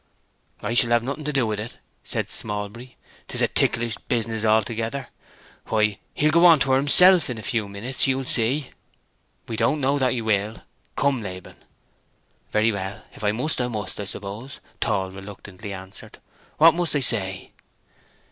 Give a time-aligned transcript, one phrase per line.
[0.63, 2.97] "I shall have nothing to do with it," said Smallbury.
[3.27, 5.09] "'Tis a ticklish business altogether.
[5.67, 8.71] Why, he'll go on to her himself in a few minutes, ye'll see."
[9.47, 10.63] "We don't know that he will.
[10.95, 11.57] Come, Laban."
[12.51, 16.17] "Very well, if I must I must, I suppose," Tall reluctantly answered.
[16.57, 17.51] "What must I say?"